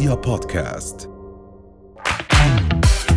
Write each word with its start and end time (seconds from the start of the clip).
رؤيا 0.00 0.14
بودكاست. 0.14 1.10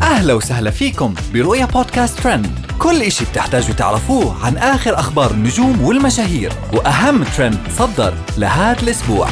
أهلا 0.02 0.34
وسهلا 0.34 0.72
فيكم 0.72 1.14
برؤيا 1.34 1.66
بودكاست 1.66 2.20
ترند. 2.20 2.48
كل 2.80 3.02
إشي 3.02 3.26
بتحتاجوا 3.26 3.76
تعرفوه 3.76 4.46
عن 4.46 4.58
آخر 4.58 5.00
أخبار 5.00 5.32
النجوم 5.32 5.82
والمشاهير 5.82 6.54
وأهم 6.74 7.24
ترند 7.24 7.60
صدر 7.70 8.14
لهذا 8.38 8.84
الأسبوع. 8.84 9.28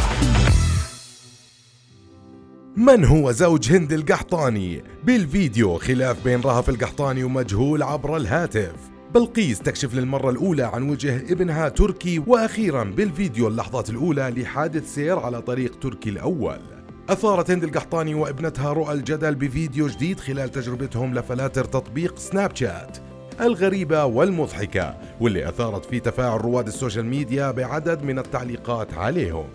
من 2.78 3.06
هو 3.06 3.32
زوج 3.32 3.72
هند 3.72 3.94
القحطاني؟ 3.94 4.84
بالفيديو 5.04 5.78
خلاف 5.78 6.24
بين 6.24 6.42
رهف 6.42 6.70
القحطاني 6.70 7.24
ومجهول 7.24 7.84
عبر 7.84 8.18
الهاتف. 8.18 8.76
بلقيس 9.14 9.60
تكشف 9.60 9.94
للمرة 9.94 10.30
الأولى 10.30 10.64
عن 10.64 10.90
وجه 10.90 11.16
ابنها 11.18 11.70
تركي 11.70 12.20
وأخيرا 12.20 12.84
بالفيديو 12.84 13.48
اللحظات 13.48 13.90
الأولى 13.90 14.34
لحادث 14.38 14.96
سير 14.96 15.20
على 15.20 15.42
طريق 15.42 15.80
تركي 15.80 16.10
الأول. 16.10 16.81
أثارت 17.12 17.52
هند 17.52 17.64
القحطاني 17.64 18.14
وابنتها 18.14 18.74
رؤى 18.74 18.94
الجدل 18.94 19.36
بفيديو 19.36 19.88
جديد 19.88 20.20
خلال 20.20 20.50
تجربتهم 20.50 21.14
لفلاتر 21.14 21.66
تطبيق 21.66 22.20
Snapchat 22.20 22.98
الغريبة 23.42 24.06
والمضحكة 24.06 24.98
واللي 25.22 25.50
أثارت 25.50 25.86
فيه 25.86 26.00
تفاعل 26.00 26.42
رواد 26.42 26.68
ال 26.68 26.73
social 26.73 27.06
media 27.06 27.52
بعدد 27.52 28.04
من 28.04 28.20
التعليقات 28.20 28.94
عليهم. 28.94 29.46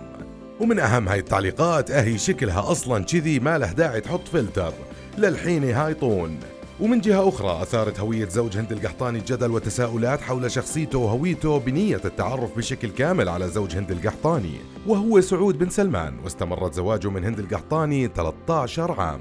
ومن 0.60 0.78
أهم 0.78 1.08
هاي 1.08 1.18
التعليقات 1.18 1.90
أهي 1.90 2.18
شكلها 2.18 2.70
أصلا 2.70 3.04
كذي 3.04 3.40
ما 3.40 3.58
له 3.58 3.72
داعي 3.72 4.00
تحط 4.00 4.28
فلتر. 4.28 4.72
للحين 5.18 5.64
هاي 5.64 5.94
طون. 5.94 6.38
ومن 6.80 7.00
جهة 7.00 7.28
أخرى 7.28 7.62
أثارت 7.62 8.00
هوية 8.00 8.28
زوج 8.28 8.56
هند 8.56 8.72
القحطاني 8.72 9.18
الجدل 9.18 9.50
وتساؤلات 9.50 10.20
حول 10.20 10.50
شخصيته 10.50 10.98
وهويته 10.98 11.58
بنية 11.58 12.00
التعرف 12.04 12.56
بشكل 12.56 12.88
كامل 12.88 13.28
على 13.28 13.48
زوج 13.48 13.76
هند 13.76 13.90
القحطاني 13.90 14.54
وهو 14.86 15.20
سعود 15.20 15.58
بن 15.58 15.68
سلمان 15.68 16.18
واستمرت 16.24 16.74
زواجه 16.74 17.10
من 17.10 17.24
هند 17.24 17.38
القحطاني 17.38 18.06
13 18.06 19.00
عام. 19.00 19.20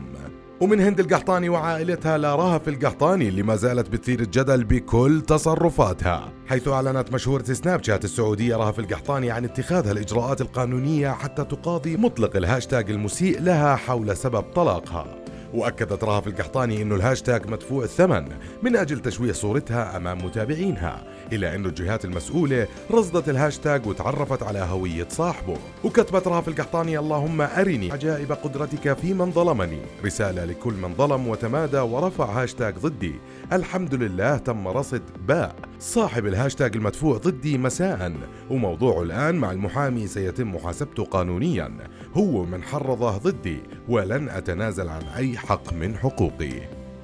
ومن 0.61 0.80
هند 0.80 1.00
القحطاني 1.00 1.50
وعائلتها 1.50 2.17
لرهف 2.17 2.67
القحطاني 2.67 3.28
اللي 3.28 3.44
ما 3.44 3.56
زالت 3.56 3.89
بتثير 3.89 4.20
الجدل 4.20 4.64
بكل 4.64 5.22
تصرفاتها 5.28 6.31
حيث 6.48 6.67
أعلنت 6.67 7.14
مشهورة 7.14 7.44
Snapchat 7.44 8.06
السعودية 8.06 8.56
رهف 8.56 8.80
القحطاني 8.80 9.31
عن 9.31 9.45
اتخاذها 9.45 9.92
الإجراءات 9.92 10.42
القانونية 10.42 11.11
حتى 11.11 11.44
تقاضي 11.44 11.98
مطلق 11.98 12.36
الهاشتاج 12.36 12.92
المسيء 12.92 13.42
لها 13.42 13.76
حول 13.76 14.17
سبب 14.17 14.42
طلاقها. 14.42 15.25
وأكدت 15.56 16.03
رهف 16.03 16.28
القحطاني 16.28 16.81
إنه 16.81 16.95
الهاشتاج 16.95 17.48
مدفوع 17.48 17.84
الثمن 17.84 18.28
من 18.64 18.75
أجل 18.75 19.00
تشويه 19.00 19.31
صورتها 19.31 19.98
أمام 19.98 20.25
متابعينها 20.25 21.03
إلا 21.34 21.56
إنه 21.56 21.70
الجهات 21.70 22.06
المسؤولة 22.06 22.67
رصدت 22.92 23.30
الهاشتاج 23.30 23.88
وتعرفت 23.88 24.44
على 24.44 24.59
هوية 24.59 25.08
صاحبه. 25.09 25.58
وكتبت 25.83 26.28
رهف 26.28 26.48
القحطاني 26.48 27.00
اللهم 27.00 27.42
أرني 27.42 27.92
عجائب 27.92 28.31
قدرتك 28.31 28.94
في 28.94 29.14
من 29.14 29.31
ظلمني. 29.31 29.81
رسالة 30.06 30.45
لكل 30.45 30.73
من 30.73 30.95
ظلم 30.95 31.28
وتمادى 31.28 31.80
ورفع 31.80 32.26
هاشتاج 32.26 32.76
ضدي. 32.78 33.16
الحمد 33.53 33.94
لله 33.94 34.38
تم 34.38 34.67
رصد 34.67 35.02
باء. 35.28 35.56
صاحب 35.80 36.26
الهاشتاج 36.26 36.76
المدفوع 36.76 37.18
ضدي 37.18 37.58
مساء. 37.58 38.14
وموضوعه 38.50 39.04
الآن 39.04 39.36
مع 39.36 39.52
المحامي 39.52 40.08
سيتم 40.08 40.56
محاسبته 40.56 41.04
قانونيا. 41.04 41.72
هو 42.14 42.45
من 42.45 42.64
حرضه 42.64 43.17
ضدي 43.17 43.58
ولن 43.90 44.30
أتنازل 44.30 44.90
عن 44.90 45.02
أي 45.02 45.38
حق 45.38 45.73
من 45.73 45.95
حقوقي. 45.95 46.52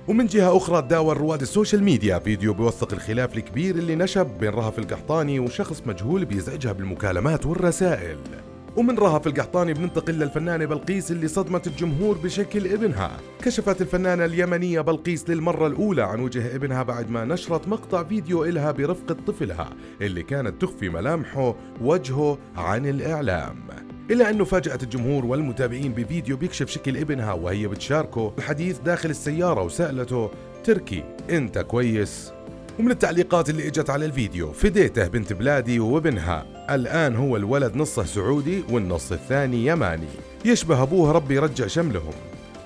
ومن 0.08 0.26
جهة 0.26 0.58
أخرى 0.58 0.82
تداول 0.82 1.18
رواد 1.18 1.42
ال 1.42 1.48
social 1.48 1.84
media 1.84 2.20
فيديو 2.20 2.54
بيوثق 2.54 2.94
الخلاف 2.94 3.38
الكبير 3.38 3.76
اللي 3.76 3.96
نشب 3.96 4.28
بين 4.40 4.50
رهف 4.50 4.80
القحطاني 4.80 5.40
وشخص 5.40 5.84
مجهول 5.86 6.26
بيزعجها 6.26 6.72
بالمكالمات 6.72 7.46
والرسائل. 7.46 8.18
ومن 8.76 8.98
رهف 8.98 9.28
القحطاني 9.28 9.74
بننتقل 9.74 10.14
للفنانة 10.14 10.66
بلقيس 10.66 11.12
اللي 11.12 11.28
صدمت 11.28 11.68
الجمهور 11.68 12.18
بشكل 12.18 12.68
ابنها 12.68 13.18
كشفت 13.44 13.82
الفنانة 13.82 14.26
اليمنية 14.26 14.82
بلقيس 14.82 15.30
للمرة 15.30 15.68
الأولى 15.68 16.02
عن 16.02 16.20
وجه 16.20 16.56
ابنها 16.56 16.84
بعد 16.84 17.10
ما 17.10 17.26
نشرت 17.26 17.68
مقطع 17.68 18.04
فيديو 18.04 18.46
إلها 18.46 18.72
برفقة 18.72 19.18
طفلها 19.28 19.70
اللي 20.02 20.24
كانت 20.24 20.62
تخفي 20.62 20.90
ملامحه 20.90 21.56
وجهه 21.82 22.38
عن 22.56 22.86
الإعلام 22.86 23.56
إلا 24.12 24.30
أنه 24.30 24.44
فاجأت 24.44 24.84
الجمهور 24.84 25.26
والمتابعين 25.26 25.94
بفيديو 25.94 26.38
بيكشف 26.38 26.70
شكل 26.70 26.98
ابنها 26.98 27.34
وهي 27.34 27.68
بتشاركه 27.68 28.34
الحديث 28.38 28.80
داخل 28.80 29.10
السيارة 29.10 29.64
وسألته 29.64 30.32
تركي 30.64 31.04
أنت 31.30 31.60
كويس؟ 31.60 32.32
ومن 32.80 32.92
التعليقات 32.92 33.50
اللي 33.50 33.68
إجت 33.68 33.90
على 33.90 34.06
الفيديو 34.06 34.52
فديته 34.52 35.08
بنت 35.08 35.34
بلادي 35.34 35.80
وابنها. 35.80 36.46
الآن 36.70 37.16
هو 37.16 37.38
الولد 37.38 37.76
نصه 37.76 38.04
سعودي 38.04 38.64
والنص 38.70 39.12
الثاني 39.12 39.66
يماني. 39.66 40.08
يشبه 40.46 40.84
أبوه 40.84 41.12
ربي 41.12 41.36
يرجع 41.36 41.68
شملهم. 41.68 42.14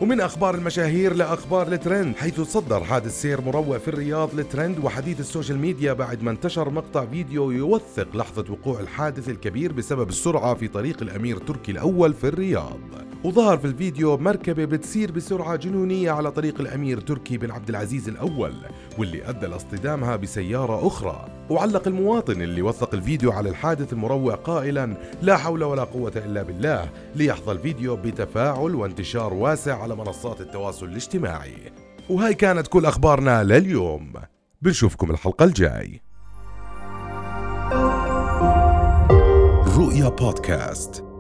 ومن 0.01 0.21
أخبار 0.21 0.55
المشاهير 0.55 1.13
لأخبار 1.13 1.67
الترند 1.67 2.16
حيث 2.16 2.41
تصدر 2.41 2.84
حادث 2.83 3.21
سير 3.21 3.41
مروع 3.41 3.77
في 3.77 3.88
الرياض 3.88 4.35
للترند 4.35 4.79
وحديث 4.83 5.19
ال 5.19 5.25
social 5.25 5.59
media 5.59 5.94
بعد 5.93 6.23
ما 6.23 6.31
انتشر 6.31 6.69
مقطع 6.69 7.05
فيديو 7.05 7.51
يوثق 7.51 8.16
لحظة 8.16 8.45
وقوع 8.49 8.79
الحادث 8.79 9.29
الكبير 9.29 9.73
بسبب 9.73 10.09
السرعة 10.09 10.53
في 10.53 10.67
طريق 10.67 11.01
الأمير 11.01 11.37
تركي 11.37 11.72
الأول 11.72 12.13
في 12.13 12.27
الرياض. 12.27 12.79
وظهر 13.25 13.58
في 13.58 13.66
الفيديو 13.66 14.18
مركبة 14.18 14.66
بتسير 14.66 15.12
بسرعة 15.12 15.56
جنونية 15.56 16.12
على 16.12 16.31
طريق 16.31 16.62
الأمير 16.62 17.00
تركي 17.00 17.38
بن 17.38 17.52
عبد 17.52 17.69
العزيز 17.69 18.09
الأول 18.09 18.53
واللي 18.97 19.30
أدى 19.30 19.47
لاصطدامها 19.47 20.16
بسيارة 20.16 20.88
أخرى. 20.88 21.28
وعلق 21.50 21.88
المواطن 21.88 22.41
اللي 22.41 22.62
وثق 22.62 22.94
الفيديو 22.94 23.31
على 23.31 23.50
الحادث 23.50 23.94
المروع 23.94 24.35
قائلا 24.35 24.97
لا 25.22 25.38
حول 25.38 25.64
ولا 25.64 25.84
قوة 25.84 26.12
إلا 26.16 26.44
بالله 26.44 26.90
ليحظى 27.16 27.52
الفيديو 27.52 27.96
بتفاعل 27.96 28.75
وانتشار 28.75 29.34
واسع 29.34 29.81
على 29.81 29.96
منصات 29.96 30.41
التواصل 30.41 30.85
الاجتماعي. 30.85 31.72
وهاي 32.09 32.34
كانت 32.34 32.68
كل 32.68 32.85
أخبارنا 32.85 33.44
لليوم. 33.44 34.14
بنشوفكم 34.62 35.12
الحلقة 35.12 35.46
الجاي. 35.46 36.02
رؤيا 39.78 40.09
بودكاست. 40.09 41.15